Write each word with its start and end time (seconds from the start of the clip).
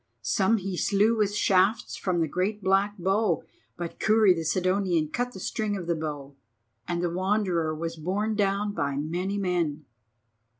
Some 0.23 0.57
he 0.57 0.77
slew 0.77 1.15
with 1.15 1.35
shafts 1.35 1.95
from 1.95 2.21
the 2.21 2.27
great 2.27 2.63
black 2.63 2.95
bow, 2.97 3.43
but 3.77 3.99
Kurri 3.99 4.33
the 4.33 4.43
Sidonian 4.43 5.09
cut 5.09 5.31
the 5.33 5.39
string 5.39 5.77
of 5.77 5.85
the 5.85 5.93
bow, 5.93 6.35
and 6.87 7.03
the 7.03 7.09
Wanderer 7.11 7.75
was 7.75 7.97
borne 7.97 8.35
down 8.35 8.73
by 8.73 8.95
many 8.95 9.37
men. 9.37 9.85